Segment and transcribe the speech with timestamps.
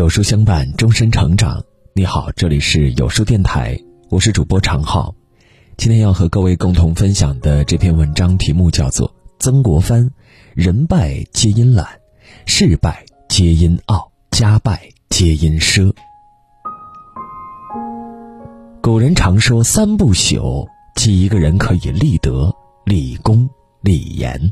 [0.00, 1.62] 有书相伴，终身成长。
[1.92, 5.14] 你好，这里是有书电台，我是主播常浩。
[5.76, 9.06] 今天要和各位共同分享的这篇文章题目叫做
[9.38, 10.10] 《曾国藩：
[10.54, 11.86] 人败皆因懒，
[12.46, 15.92] 事败皆因傲，家败皆因奢》。
[18.80, 22.50] 古人常说“三不朽”，即一个人可以立德、
[22.86, 23.46] 立功、
[23.82, 24.50] 立言。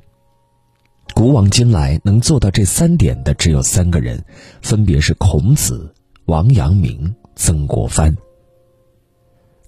[1.18, 4.24] 古往今来，能做到这三点的只有三个人，
[4.62, 5.92] 分别是孔子、
[6.26, 8.16] 王阳明、曾国藩。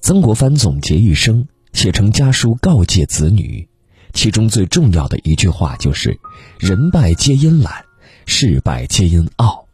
[0.00, 3.68] 曾国藩总结一生，写成家书告诫子女，
[4.12, 6.16] 其中最重要的一句话就是
[6.60, 7.84] ：“人败皆因懒，
[8.26, 9.66] 事败皆因傲，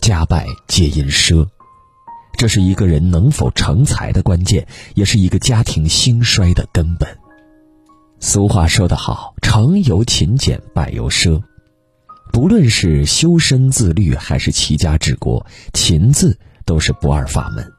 [0.00, 1.48] 家败皆因奢。”
[2.38, 7.18] 这是一个人能否成才的关键，也是一个家庭兴衰的根本。
[8.20, 11.40] 俗话说得好，成由勤俭，败由奢。
[12.32, 17.72] 不论是修身自律，还是齐家治国，勤字都是不二法门。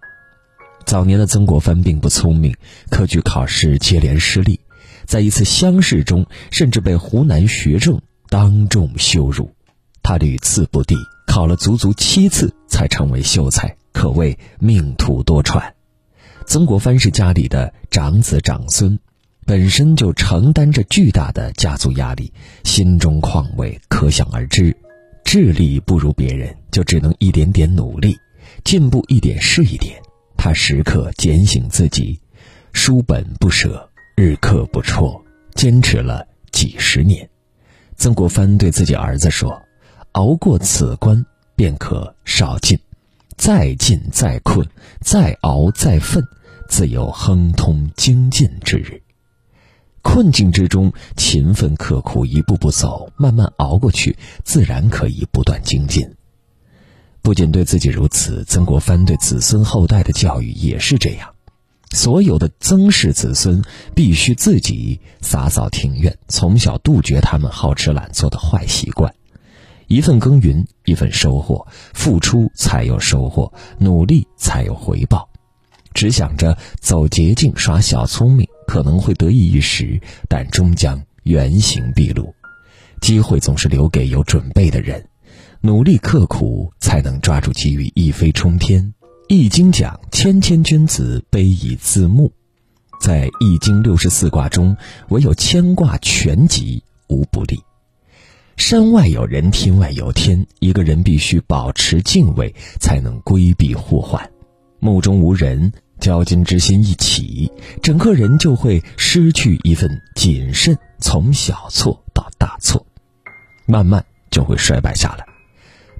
[0.86, 2.56] 早年的曾国藩并不聪明，
[2.90, 4.62] 科举考试接连失利，
[5.06, 9.54] 在一次乡试中，甚至被湖南学政当众羞辱。
[10.02, 10.96] 他屡次不第，
[11.28, 15.74] 考了足足七次才成为秀才，可谓命途多舛。
[16.48, 18.98] 曾国藩是家里的长子长孙。
[19.50, 22.32] 本身就承担着巨大的家族压力，
[22.64, 24.78] 心中况味可想而知。
[25.24, 28.16] 智力不如别人，就只能一点点努力，
[28.64, 30.00] 进步一点是一点。
[30.38, 32.20] 他时刻警醒自己，
[32.74, 35.20] 书本不舍，日课不辍，
[35.56, 37.28] 坚持了几十年。
[37.96, 39.60] 曾国藩对自己儿子说
[40.14, 42.78] ：“熬过此关，便可少进；
[43.36, 44.64] 再进再困，
[45.02, 46.24] 再熬再奋，
[46.68, 49.02] 自有亨通精进之日。”
[50.02, 56.10] 困境之中，勤奋刻苦，一步步走，慢慢熬过去，自然可以不断精进。
[57.22, 61.30] 不仅对自己如此，曾国藩对子孙后代的教育也是这样。
[61.92, 63.64] 所有的曾氏子孙
[63.96, 69.14] 必须自己洒扫庭院，从小杜绝他们好吃懒做的坏习惯。
[69.88, 75.28] 一份耕耘一份收获，付出才有收获，努力才有回报。
[75.94, 78.48] 只想着走捷径、耍小聪明。
[78.70, 80.00] 可能会得意一时，
[80.30, 82.32] 但终将原形毕露。
[83.02, 85.04] 机会总是留给有准备的人，
[85.62, 88.94] 努力刻苦才能抓住机遇，一飞冲天。
[89.28, 92.32] 易经讲：“谦谦君子，卑以自牧。”
[93.02, 94.78] 在易经六十四卦中，
[95.08, 97.60] 唯有谦卦全吉，无不利。
[98.58, 100.46] 山外有人，天外有天。
[100.60, 104.30] 一个人必须保持敬畏，才能规避祸患。
[104.80, 105.72] 目中无人。
[106.00, 107.52] 骄矜之心一起，
[107.84, 112.86] 整个人就会失去一份谨慎，从小错到大错，
[113.66, 115.26] 慢慢就会衰败下来。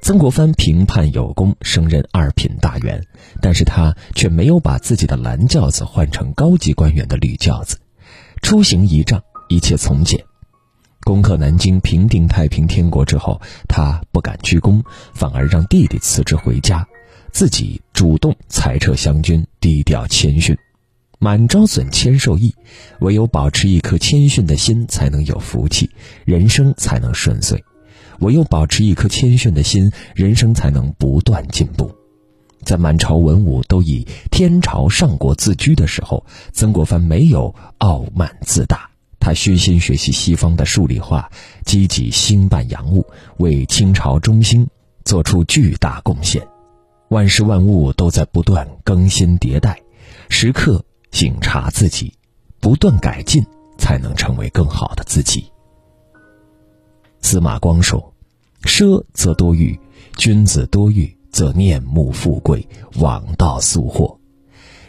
[0.02, 3.04] 曾国藩平叛有功，升任二品大员，
[3.42, 7.78] 但是他却没有把自己的蓝轿子换成高级官员的绿轿子，
[8.42, 10.24] 出行仪仗一切从简。
[11.02, 14.84] 攻克南京，平定太平天国之后，他不敢居功，
[15.14, 16.88] 反而让弟弟辞职回家。
[17.32, 20.58] 自己主动裁撤湘军，低调谦逊，
[21.20, 22.54] 满招损，谦受益。
[23.00, 25.90] 唯有保持一颗谦逊的心，才能有福气，
[26.26, 27.58] 人生才能顺遂；
[28.20, 31.92] 唯有保持一颗谦逊的心，人生才能不断进步。
[32.66, 41.32] 在满朝文武都以天朝上国自居的时候，曾国藩没有傲慢自大，他虚心学习西方的数理化，
[41.64, 43.06] 积极兴办洋务，
[43.38, 44.68] 为清朝中兴
[45.06, 46.46] 做出巨大贡献。
[47.10, 49.82] 万事万物都在不断更新迭代，
[50.30, 52.14] 时刻警察自己，
[52.60, 53.44] 不断改进，
[53.80, 55.52] 才能成为更好的自己。
[57.20, 58.14] 司马光说
[58.62, 59.80] ：“奢则多欲，
[60.18, 64.20] 君子多欲则念慕富贵，枉道速祸。”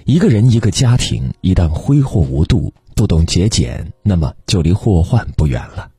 [0.05, 5.91] 一个人一个家庭一旦挥霍无度，不懂节俭，那么就离祸患不远了。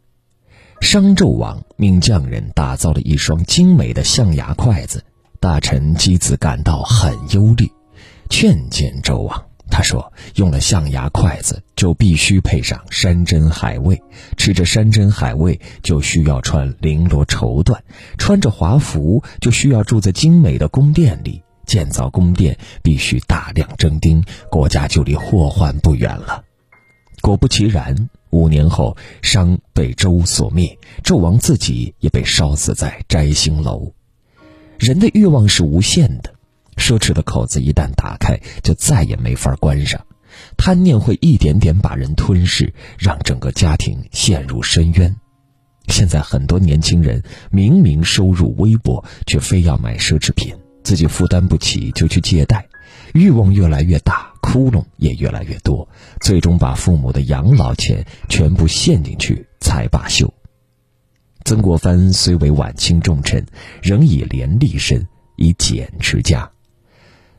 [0.82, 5.04] 商纣王命匠人打造了一双精美的象牙筷子。
[5.42, 7.68] 大臣姬子感到很忧虑，
[8.30, 9.44] 劝谏周王。
[9.72, 13.98] 他说：“用了象牙筷子，就必须配上山珍海味；
[14.38, 17.76] 吃着山珍海味，就需要穿绫罗绸缎；
[18.20, 21.42] 穿着华服，就需要住在精美的宫殿里。
[21.66, 26.44] 建造宫殿必须大量征丁，国家就离祸患不远了。”
[27.20, 33.92] 果不其然，五年后，商被周所灭，纣王自己也被烧死在摘星楼。
[34.82, 36.34] 人的欲望是无限的，
[36.76, 40.04] 奢侈的口子一旦打开，就再也没法关上。
[40.58, 45.16] 贪念会一点点把人吞噬，让整个家庭陷入深渊。
[45.90, 52.68] 现在很多年轻人明明收入微薄，却非要买奢侈品，自己负担不起就去借贷，
[53.14, 55.88] 欲望越来越大，窟窿也越来越多，
[56.22, 60.34] 最终把父母的养老钱全部陷进去才罢休。
[61.52, 63.46] 曾国藩虽为晚清重臣，
[63.82, 65.06] 仍以廉立身，
[65.36, 66.50] 以俭持家。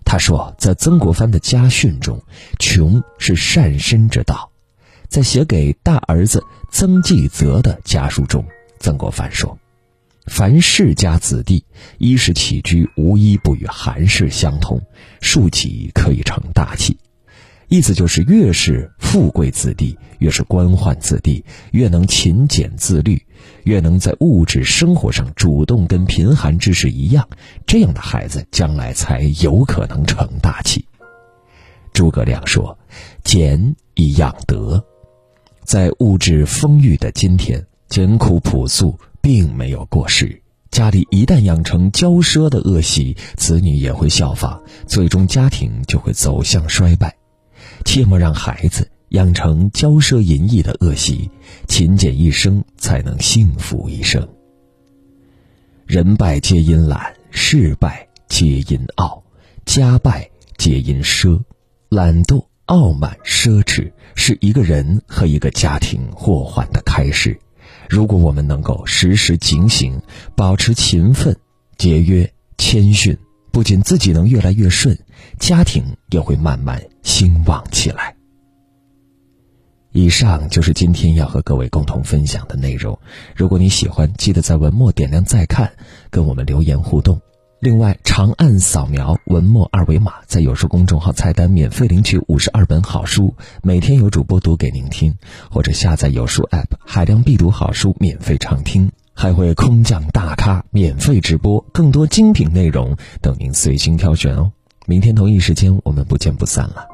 [0.05, 2.23] 他说，在曾国藩的家训中，
[2.59, 4.51] 穷是善身之道。
[5.09, 8.45] 在写给大儿子曾纪泽的家书中，
[8.79, 9.59] 曾国藩说
[10.29, 11.65] ：“凡世家子弟，
[11.97, 14.83] 衣食起居无一不与寒士相同，
[15.23, 16.99] 庶几可以成大器。”
[17.73, 23.25] 意思就是，越是富贵子弟，越是官宦子弟，越能勤俭自律，
[23.65, 27.27] 越能在物质生活上主动跟贫寒之士一样，
[27.67, 30.85] 这样的孩子将来才有可能成大器。
[31.95, 32.79] 诸葛亮说
[33.25, 34.85] ：“俭以养德。”
[35.65, 40.43] 在物质丰裕的今天，简朴朴素并没有过时。
[40.71, 47.17] 家里一旦养成骄奢的恶习，子女也会效仿，最终家庭就会走向衰败。
[47.85, 51.31] 切莫让孩子养成骄奢淫逸的恶习，
[51.69, 54.27] 勤俭一生才能幸福一生。
[55.87, 59.23] 人败皆因懒，事败皆因傲，
[59.67, 61.41] 家败皆因奢，
[61.89, 67.39] 懒惰、傲慢、奢侈是一个人和一个家庭祸患的开始。
[67.89, 70.01] 如果我们能够时时警醒，
[70.35, 71.37] 保持勤奋、
[71.77, 73.19] 节约、谦逊。
[73.51, 74.99] 不仅自己能越来越顺，
[75.39, 76.83] 家庭也会慢慢
[77.23, 78.17] 兴旺起来。
[79.93, 82.99] 以上就是今天要和各位共同分享的内容。
[83.37, 85.71] 如果你喜欢，记得在文末点亮再看，
[86.11, 87.21] 跟我们留言互动。
[87.61, 95.17] 另外，长按扫描文末二维码，在有书公众号菜单免费领取五十二本好书，每天有主播读给您听，
[95.49, 98.91] 或者下载有书 App，海量必读好书免费畅听。
[99.15, 104.51] 还会空降大咖免费直播，更多精品内容等您随心挑选哦！
[104.87, 106.92] 明天同一时间，我们不见不散了。